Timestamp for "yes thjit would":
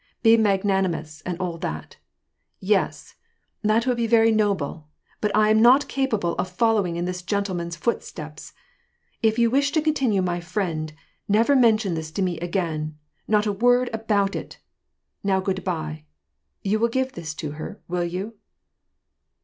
2.73-3.97